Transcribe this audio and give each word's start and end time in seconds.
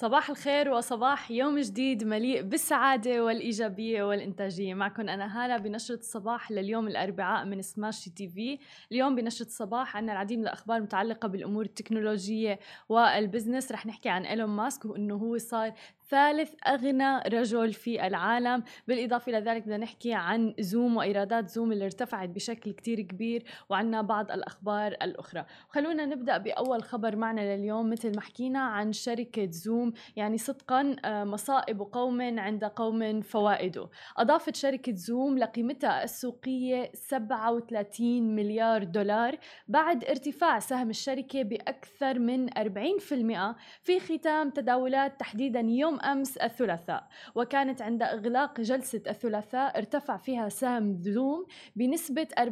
صباح 0.00 0.30
الخير 0.30 0.70
وصباح 0.70 1.30
يوم 1.30 1.58
جديد 1.58 2.04
مليء 2.04 2.42
بالسعادة 2.42 3.24
والإيجابية 3.24 4.02
والإنتاجية. 4.02 4.74
معكم 4.74 5.08
أنا 5.08 5.44
هالة 5.44 5.56
بنشرة 5.56 5.98
الصباح 5.98 6.50
لليوم 6.50 6.88
الأربعاء 6.88 7.44
من 7.44 7.62
Smashi 7.62 8.04
TV. 8.04 8.58
اليوم 8.92 9.14
بنشرة 9.14 9.46
الصباح 9.46 9.96
عنا 9.96 10.12
العديد 10.12 10.38
من 10.38 10.44
الأخبار 10.44 10.76
المتعلقة 10.76 11.28
بالأمور 11.28 11.64
التكنولوجية 11.64 12.58
وال 12.88 13.03
business. 13.03 13.72
رح 13.72 13.86
نحكي 13.86 14.08
عن 14.08 14.26
إيلون 14.26 14.48
ماسك 14.48 14.84
وأنه 14.84 15.14
هو 15.14 15.38
صار 15.38 15.72
ثالث 16.10 16.54
أغنى 16.66 17.18
رجل 17.18 17.72
في 17.72 18.06
العالم. 18.06 18.62
بالإضافة 18.88 19.30
إلى 19.30 19.50
ذلك 19.50 19.62
بدنا 19.62 19.76
نحكي 19.76 20.14
عن 20.14 20.54
زوم 20.60 20.96
وإيرادات 20.96 21.48
زوم 21.48 21.72
اللي 21.72 21.84
ارتفعت 21.84 22.28
بشكل 22.28 22.72
كتير 22.72 23.00
كبير 23.00 23.44
وعنا 23.68 24.02
بعض 24.02 24.30
الأخبار 24.30 24.92
الأخرى. 24.92 25.44
خلونا 25.68 26.06
نبدأ 26.06 26.38
بأول 26.38 26.82
خبر 26.82 27.16
معنا 27.16 27.56
لليوم. 27.56 27.90
مثل 27.90 28.14
ما 28.14 28.20
حكينا 28.20 28.58
عن 28.58 28.92
شركة 28.92 29.50
زوم 29.50 29.92
يعني 30.16 30.38
صدقا 30.38 30.96
آه، 31.04 31.24
مصائب 31.24 31.80
قوم 31.80 32.38
عند 32.38 32.64
قوم 32.64 33.20
فوائد. 33.20 33.88
أضافت 34.16 34.56
شركة 34.56 34.94
زوم 34.94 35.38
لقيمتها 35.38 36.04
السوقية 36.04 36.90
37 36.94 38.34
مليار 38.34 38.84
دولار 38.84 39.38
بعد 39.68 40.04
ارتفاع 40.04 40.58
سهم 40.58 40.90
الشركة 40.90 41.42
بأكثر 41.42 42.18
من 42.18 42.50
40% 42.58 43.56
في 43.82 44.00
ختام 44.00 44.50
تداولات 44.50 45.20
تحديدا 45.20 45.60
يوم 45.60 45.99
أمس 46.04 46.36
الثلاثاء 46.36 47.08
وكانت 47.34 47.82
عند 47.82 48.02
إغلاق 48.02 48.60
جلسة 48.60 49.02
الثلاثاء 49.08 49.78
ارتفع 49.78 50.16
فيها 50.16 50.48
سهم 50.48 51.02
زوم 51.02 51.46
بنسبة 51.76 52.28
40.8% 52.38 52.42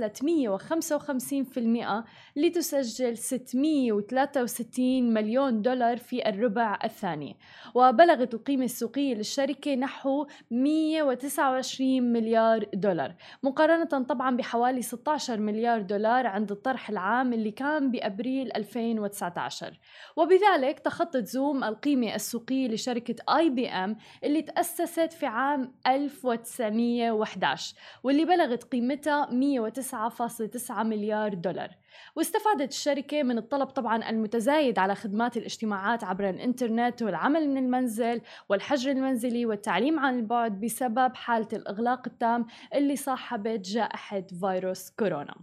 لتسجل 2.37 3.17
663 3.17 5.14
مليون 5.14 5.62
دولار 5.62 5.97
في 5.97 6.29
الربع 6.29 6.79
الثاني 6.84 7.36
وبلغت 7.75 8.34
القيمة 8.34 8.64
السوقية 8.64 9.14
للشركة 9.14 9.75
نحو 9.75 10.27
129 10.51 12.03
مليار 12.03 12.67
دولار 12.75 13.14
مقارنة 13.42 13.84
طبعا 13.84 14.36
بحوالي 14.36 14.83
16 14.83 15.41
مليار 15.41 15.83
دولار 15.83 16.27
عند 16.27 16.51
الطرح 16.51 16.91
العام 16.91 17.33
اللي 17.33 17.51
كان 17.51 17.91
بأبريل 17.95 18.56
2019 18.56 19.78
وبذلك 20.17 20.81
تخطت 20.81 21.27
زوم 21.27 21.64
القيمة 21.64 22.14
السوقية 22.14 22.69
لشركة 22.69 23.36
آي 23.36 23.51
بي 23.51 23.69
أم 23.69 23.97
اللي 24.25 24.42
تأسست 24.42 25.12
في 25.12 25.27
عام 25.27 25.75
1911 25.86 27.77
واللي 28.03 28.25
بلغت 28.25 28.64
قيمتها 28.64 29.27
109.9 29.27 30.70
مليار 30.70 31.34
دولار. 31.34 31.70
واستفادت 32.17 32.73
الشركة 32.73 33.23
من 33.23 33.39
الطلب 33.39 33.69
طبعا 33.69 34.11
المتزايد 34.11 34.79
على 34.79 34.95
خدمات 34.95 35.36
الاجتماعات 35.36 36.05
عبر 36.05 36.31
الإنترنت 36.31 37.03
والعمل 37.03 37.48
من 37.48 37.56
المنزل 37.56 38.20
والحجر 38.48 38.91
المنزلي 38.91 39.47
والتعليم 39.47 39.98
عن 39.98 40.19
البعد 40.19 40.61
بسبب 40.61 41.14
حالة 41.14 41.48
الإغلاق 41.53 42.03
التام 42.06 42.47
اللي 42.75 42.97
صاحبت 42.97 43.61
جائحة 43.61 44.25
فيروس 44.41 44.91
كورونا. 44.91 45.34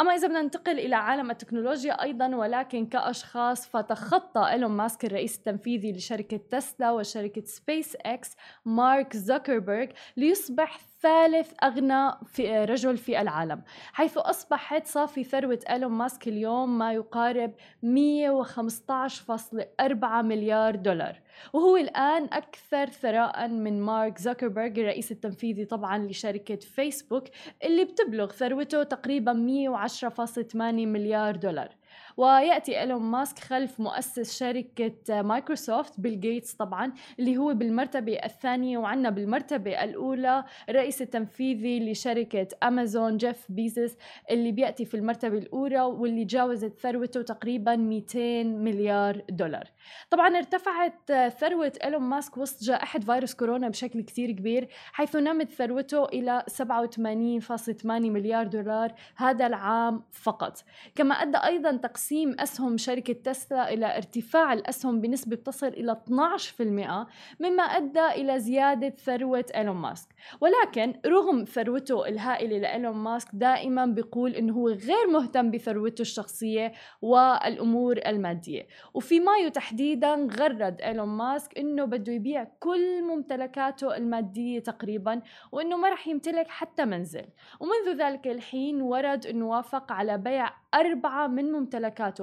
أما 0.00 0.14
إذا 0.14 0.28
بدنا 0.28 0.42
ننتقل 0.42 0.78
إلى 0.78 0.96
عالم 0.96 1.30
التكنولوجيا 1.30 2.02
أيضا 2.02 2.36
ولكن 2.36 2.86
كأشخاص 2.86 3.68
فتخطى 3.68 4.50
إيلون 4.50 4.70
ماسك 4.70 5.04
الرئيس 5.04 5.36
التنفيذي 5.36 5.92
لشركة 5.92 6.40
تسلا 6.50 6.90
وشركة 6.90 7.44
سبيس 7.44 7.96
إكس 8.00 8.36
مارك 8.64 9.16
زوكربيرغ 9.16 9.86
ليصبح 10.16 10.78
ثالث 11.02 11.52
أغنى 11.64 12.12
في 12.26 12.64
رجل 12.64 12.96
في 12.96 13.20
العالم 13.20 13.62
حيث 13.92 14.18
أصبحت 14.18 14.86
صافي 14.86 15.24
ثروة 15.24 15.58
إيلون 15.70 15.92
ماسك 15.92 16.28
اليوم 16.28 16.78
ما 16.78 16.92
يقارب 16.92 17.54
115.4 17.82 17.92
مليار 20.04 20.76
دولار. 20.76 21.20
وهو 21.52 21.76
الآن 21.76 22.24
أكثر 22.24 22.86
ثراء 22.86 23.48
من 23.48 23.80
مارك 23.80 24.18
زوكربيرغ 24.18 24.80
الرئيس 24.80 25.12
التنفيذي 25.12 25.64
طبعا 25.64 25.98
لشركة 25.98 26.56
فيسبوك 26.56 27.24
اللي 27.64 27.84
بتبلغ 27.84 28.32
ثروته 28.32 28.82
تقريبا 28.82 29.32
110.8 29.32 30.54
مليار 30.54 31.36
دولار. 31.36 31.68
ويأتي 32.16 32.80
إيلون 32.80 33.02
ماسك 33.02 33.38
خلف 33.38 33.80
مؤسس 33.80 34.38
شركة 34.38 35.22
مايكروسوفت 35.22 36.00
بيل 36.00 36.20
جيتس 36.20 36.52
طبعا 36.54 36.92
اللي 37.18 37.36
هو 37.36 37.54
بالمرتبة 37.54 38.12
الثانية 38.12 38.78
وعندنا 38.78 39.10
بالمرتبة 39.10 39.84
الأولى 39.84 40.44
الرئيس 40.68 41.02
التنفيذي 41.02 41.92
لشركة 41.92 42.48
أمازون 42.62 43.16
جيف 43.16 43.46
بيزوس 43.48 43.96
اللي 44.30 44.52
بيأتي 44.52 44.84
في 44.84 44.96
المرتبة 44.96 45.38
الأولى 45.38 45.80
واللي 45.80 46.24
جاوزت 46.24 46.78
ثروته 46.78 47.22
تقريبا 47.22 47.76
200 47.76 48.42
مليار 48.44 49.22
دولار. 49.30 49.64
طبعا 50.10 50.36
ارتفعت 50.36 51.12
ثروة 51.40 51.72
إيلون 51.84 52.02
ماسك 52.02 52.36
وسط 52.38 52.64
جائحة 52.64 52.98
فيروس 52.98 53.34
كورونا 53.34 53.68
بشكل 53.68 54.00
كثير 54.00 54.30
كبير 54.30 54.68
حيث 54.92 55.16
نمت 55.16 55.50
ثروته 55.50 56.04
إلى 56.04 56.44
87.8 56.62 57.84
مليار 57.86 58.46
دولار 58.46 58.92
هذا 59.16 59.46
العام 59.46 60.02
فقط. 60.12 60.64
كما 60.94 61.14
أدى 61.14 61.38
أيضا 61.38 61.76
تقسيم 61.90 62.36
أسهم 62.40 62.76
شركة 62.76 63.12
تسلا 63.12 63.72
إلى 63.72 63.96
ارتفاع 63.96 64.52
الأسهم 64.52 65.00
بنسبة 65.00 65.36
تصل 65.36 65.66
إلى 65.66 65.92
12% 65.92 67.06
مما 67.40 67.62
أدى 67.62 68.06
إلى 68.06 68.38
زيادة 68.38 68.90
ثروة 68.90 69.44
إيلون 69.54 69.76
ماسك. 69.76 70.08
ولكن 70.40 70.94
رغم 71.06 71.44
ثروته 71.44 72.08
الهائلة 72.08 72.58
لإيلون 72.58 72.96
ماسك 72.96 73.28
دائما 73.32 73.86
بيقول 73.86 74.34
إنه 74.34 74.52
هو 74.52 74.68
غير 74.68 75.06
مهتم 75.12 75.50
بثروته 75.50 76.02
الشخصية 76.02 76.72
والأمور 77.02 77.98
المادية. 78.06 78.66
وفي 78.94 79.20
مايو 79.20 79.48
تحديدا 79.48 80.28
غرد 80.40 80.80
إيلون 80.80 81.08
ماسك 81.08 81.58
إنه 81.58 81.84
بده 81.84 82.12
يبيع 82.12 82.46
كل 82.60 83.02
ممتلكاته 83.02 83.96
المادية 83.96 84.58
تقريبا 84.58 85.22
وإنه 85.52 85.76
ما 85.76 85.88
رح 85.88 86.08
يمتلك 86.08 86.48
حتى 86.48 86.84
منزل. 86.84 87.24
ومنذ 87.60 88.02
ذلك 88.02 88.26
الحين 88.26 88.82
ورد 88.82 89.26
إنه 89.26 89.48
وافق 89.48 89.92
على 89.92 90.18
بيع 90.18 90.52
أربعة 90.74 91.26
من 91.26 91.52
ممتلكاته 91.52 91.69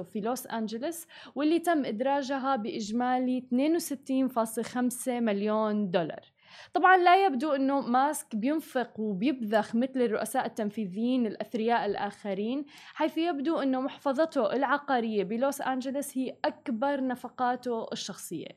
في 0.02 0.20
لوس 0.20 0.46
أنجلوس 0.46 1.06
واللي 1.34 1.58
تم 1.58 1.84
إدراجها 1.84 2.56
بإجمالي 2.56 3.40
62.5 3.40 5.08
مليون 5.08 5.90
دولار. 5.90 6.38
طبعا 6.74 6.96
لا 6.96 7.26
يبدو 7.26 7.52
إنه 7.52 7.80
ماسك 7.80 8.36
بينفق 8.36 9.00
وبيبذخ 9.00 9.74
مثل 9.74 10.00
الرؤساء 10.00 10.46
التنفيذيين 10.46 11.26
الأثرياء 11.26 11.86
الآخرين 11.86 12.64
حيث 12.94 13.18
يبدو 13.18 13.58
إنه 13.58 13.80
محفظته 13.80 14.52
العقارية 14.52 15.24
بلوس 15.24 15.60
انجلوس 15.60 16.18
هي 16.18 16.36
أكبر 16.44 17.06
نفقاته 17.06 17.86
الشخصية. 17.92 18.48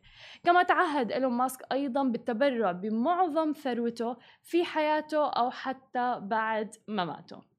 كما 0.43 0.63
تعهد 0.63 1.11
إيلون 1.11 1.33
ماسك 1.33 1.65
أيضا 1.71 2.03
بالتبرع 2.03 2.71
بمعظم 2.71 3.51
ثروته 3.51 4.17
في 4.43 4.63
حياته 4.63 5.29
أو 5.29 5.49
حتى 5.49 6.19
بعد 6.21 6.75
مماته. 6.87 7.50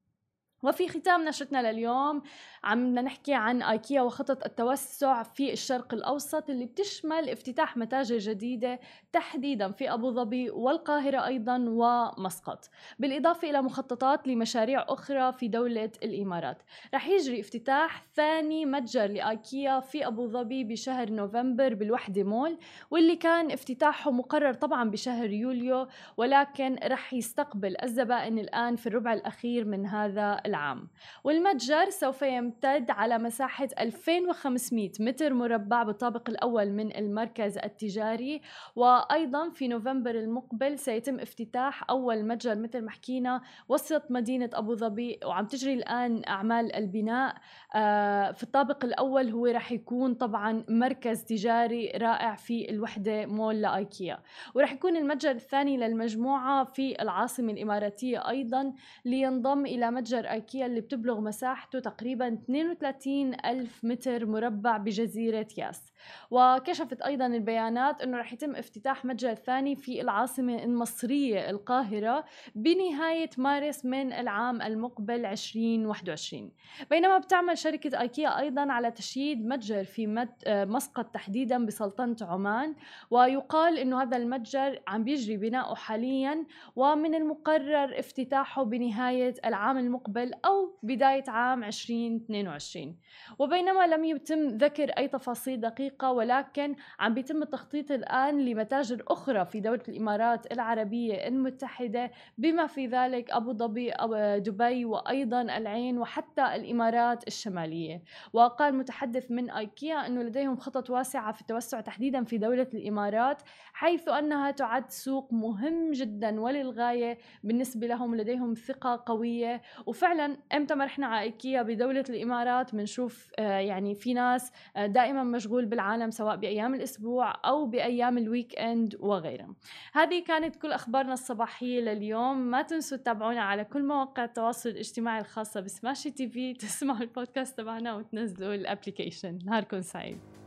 وفي 0.63 0.87
ختام 0.87 1.25
نشرتنا 1.25 1.71
لليوم 1.71 2.21
عم 2.63 2.99
نحكي 2.99 3.33
عن 3.33 3.61
آيكيا 3.61 4.01
وخطط 4.01 4.45
التوسع 4.45 5.23
في 5.23 5.53
الشرق 5.53 5.93
الأوسط 5.93 6.49
اللي 6.49 6.65
بتشمل 6.65 7.29
افتتاح 7.29 7.77
متاجر 7.77 8.17
جديدة 8.17 8.79
تحديدا 9.11 9.71
في 9.71 9.93
أبو 9.93 10.11
ظبي 10.11 10.49
والقاهرة 10.49 11.25
أيضا 11.25 11.65
ومسقط. 11.67 12.69
بالإضافة 12.99 13.49
إلى 13.49 13.61
مخططات 13.61 14.27
لمشاريع 14.27 14.85
أخرى 14.89 15.31
في 15.31 15.47
دولة 15.47 15.91
الإمارات. 16.03 16.63
رح 16.93 17.07
يجري 17.07 17.39
افتتاح 17.39 18.03
ثاني 18.15 18.65
متجر 18.65 19.05
لآيكيا 19.07 19.79
في 19.79 20.07
أبو 20.07 20.27
ظبي 20.27 20.63
بشهر 20.63 21.09
نوفمبر 21.09 21.73
بالوحدة 21.73 22.23
مول 22.23 22.57
واللي 22.91 23.15
كان 23.15 23.51
افتتاحه 23.51 24.11
مقرر 24.11 24.53
طبعا 24.53 24.89
بشهر 24.89 25.29
يوليو 25.29 25.87
ولكن 26.17 26.79
رح 26.83 27.13
يستقبل 27.13 27.75
الزبائن 27.83 28.39
الآن 28.39 28.75
في 28.75 28.87
الربع 28.87 29.13
الأخير 29.13 29.65
من 29.65 29.85
هذا 29.85 30.41
العام. 30.53 30.87
والمتجر 31.23 31.89
سوف 31.89 32.21
يمتد 32.21 32.91
على 32.91 33.17
مساحة 33.17 33.67
2500 33.79 34.91
متر 34.99 35.33
مربع 35.33 35.83
بالطابق 35.83 36.29
الأول 36.29 36.69
من 36.69 36.95
المركز 36.95 37.57
التجاري 37.57 38.41
وأيضا 38.75 39.49
في 39.49 39.67
نوفمبر 39.67 40.15
المقبل 40.15 40.79
سيتم 40.79 41.19
افتتاح 41.19 41.89
أول 41.89 42.27
متجر 42.27 42.55
مثل 42.55 42.81
ما 42.81 42.91
حكينا 42.91 43.41
وسط 43.69 44.11
مدينة 44.11 44.49
أبو 44.53 44.75
ظبي 44.75 45.19
وعم 45.25 45.45
تجري 45.45 45.73
الآن 45.73 46.21
أعمال 46.27 46.75
البناء. 46.75 47.35
آه، 47.75 48.31
في 48.31 48.43
الطابق 48.43 48.85
الأول 48.85 49.29
هو 49.29 49.45
رح 49.45 49.71
يكون 49.71 50.13
طبعا 50.13 50.63
مركز 50.69 51.23
تجاري 51.23 51.91
رائع 51.95 52.35
في 52.35 52.69
الوحدة 52.69 53.25
مول 53.25 53.61
لأيكيا. 53.61 54.19
ورح 54.55 54.73
يكون 54.73 54.97
المتجر 54.97 55.31
الثاني 55.31 55.77
للمجموعة 55.77 56.63
في 56.63 57.01
العاصمة 57.01 57.53
الإماراتية 57.53 58.29
أيضا 58.29 58.73
لينضم 59.05 59.65
إلى 59.65 59.91
متجر 59.91 60.31
ايكيا 60.43 60.65
اللي 60.65 60.81
بتبلغ 60.81 61.19
مساحته 61.19 61.79
تقريبا 61.79 62.27
32 62.27 63.33
ألف 63.45 63.83
متر 63.83 64.25
مربع 64.25 64.77
بجزيرة 64.77 65.47
ياس. 65.57 65.93
وكشفت 66.31 67.01
أيضا 67.01 67.25
البيانات 67.25 68.01
أنه 68.01 68.17
رح 68.17 68.33
يتم 68.33 68.55
افتتاح 68.55 69.05
متجر 69.05 69.33
ثاني 69.33 69.75
في 69.75 70.01
العاصمة 70.01 70.63
المصرية 70.63 71.49
القاهرة 71.49 72.25
بنهاية 72.55 73.29
مارس 73.37 73.85
من 73.85 74.13
العام 74.13 74.61
المقبل 74.61 75.25
2021 75.25 76.51
بينما 76.89 77.17
بتعمل 77.17 77.57
شركة 77.57 78.01
آيكيا 78.01 78.39
أيضا 78.39 78.71
على 78.71 78.91
تشييد 78.91 79.47
متجر 79.47 79.83
في 79.83 80.27
مسقط 80.47 81.05
تحديدا 81.13 81.65
بسلطنة 81.65 82.15
عمان 82.21 82.75
ويقال 83.11 83.77
أنه 83.77 84.01
هذا 84.01 84.17
المتجر 84.17 84.79
عم 84.87 85.03
بيجري 85.03 85.37
بناؤه 85.37 85.75
حاليا 85.75 86.45
ومن 86.75 87.15
المقرر 87.15 87.99
افتتاحه 87.99 88.63
بنهاية 88.63 89.33
العام 89.45 89.77
المقبل 89.77 90.32
أو 90.45 90.79
بداية 90.83 91.23
عام 91.27 91.63
2022 91.63 92.95
وبينما 93.39 93.87
لم 93.87 94.05
يتم 94.05 94.47
ذكر 94.47 94.89
أي 94.89 95.07
تفاصيل 95.07 95.61
دقيقة 95.61 96.11
ولكن 96.11 96.75
عم 96.99 97.13
بيتم 97.13 97.41
التخطيط 97.43 97.91
الآن 97.91 98.45
لمتاجر 98.45 99.03
أخرى 99.07 99.45
في 99.45 99.59
دولة 99.59 99.83
الإمارات 99.89 100.51
العربية 100.51 101.27
المتحدة 101.27 102.11
بما 102.37 102.67
في 102.67 102.87
ذلك 102.87 103.31
أبو 103.31 103.53
ظبي 103.53 103.91
أو 103.91 104.37
دبي 104.37 104.85
وأيضا 104.85 105.41
العين 105.41 105.97
وحتى 105.97 106.55
الإمارات 106.55 107.27
الشمالية. 107.27 108.03
وقال 108.33 108.75
متحدث 108.75 109.31
من 109.31 109.49
أيكيا 109.49 110.07
أنه 110.07 110.23
لديهم 110.23 110.57
خطط 110.57 110.89
واسعة 110.89 111.31
في 111.31 111.41
التوسع 111.41 111.81
تحديدا 111.81 112.23
في 112.23 112.37
دولة 112.37 112.67
الإمارات 112.73 113.41
حيث 113.73 114.07
أنها 114.07 114.51
تعد 114.51 114.91
سوق 114.91 115.33
مهم 115.33 115.91
جدا 115.91 116.41
وللغاية 116.41 117.17
بالنسبة 117.43 117.87
لهم 117.87 118.15
لديهم 118.15 118.53
ثقة 118.53 119.03
قوية. 119.05 119.61
وفعلا 119.85 120.22
إمتى 120.53 120.75
ما 120.75 120.85
رحنا 120.85 121.07
على 121.07 121.21
إيكيا 121.21 121.61
بدولة 121.61 122.03
الإمارات 122.09 122.75
بنشوف 122.75 123.31
آه، 123.39 123.59
يعني 123.59 123.95
في 123.95 124.13
ناس 124.13 124.51
آه، 124.75 124.85
دائما 124.85 125.23
مشغول 125.23 125.65
بالعالم 125.65 126.11
سواء 126.11 126.35
بأيام 126.35 126.75
الأسبوع 126.75 127.33
أو 127.45 127.65
بأيام 127.65 128.17
ال 128.17 128.59
weekend 128.59 128.95
وغيرها 128.99 129.55
هذه 129.93 130.23
كانت 130.23 130.55
كل 130.55 130.71
أخبارنا 130.71 131.13
الصباحية 131.13 131.81
لليوم. 131.81 132.37
ما 132.37 132.61
تنسوا 132.61 132.97
تتابعونا 132.97 133.41
على 133.41 133.63
كل 133.63 133.83
مواقع 133.83 134.23
التواصل 134.23 134.69
الاجتماعي 134.69 135.21
الخاصة 135.21 135.61
ب 135.61 136.11
Smashi 136.11 136.27
TV 136.29 136.53
تسمعوا 136.53 137.01
البودكاست 137.01 137.57
تبعنا 137.57 137.95
وتنزلوا 137.95 138.53
ال 138.53 138.60
application 138.60 139.39
نهاركم 139.45 139.81
سعيد. 139.81 140.42